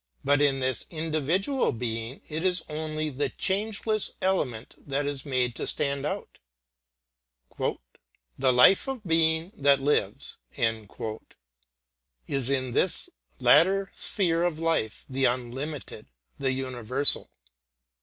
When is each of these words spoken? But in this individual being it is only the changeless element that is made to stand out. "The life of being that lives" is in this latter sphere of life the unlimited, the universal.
But 0.23 0.41
in 0.41 0.61
this 0.61 0.87
individual 0.89 1.71
being 1.71 2.21
it 2.27 2.43
is 2.43 2.63
only 2.67 3.11
the 3.11 3.29
changeless 3.29 4.13
element 4.19 4.73
that 4.79 5.05
is 5.05 5.27
made 5.27 5.53
to 5.57 5.67
stand 5.67 6.07
out. 6.07 6.39
"The 7.59 8.51
life 8.51 8.87
of 8.87 9.03
being 9.05 9.51
that 9.55 9.79
lives" 9.79 10.39
is 10.57 12.49
in 12.49 12.71
this 12.71 13.09
latter 13.39 13.91
sphere 13.93 14.43
of 14.43 14.57
life 14.57 15.05
the 15.07 15.25
unlimited, 15.25 16.07
the 16.39 16.51
universal. 16.51 17.29